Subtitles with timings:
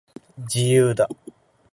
[0.49, 1.07] 自由だ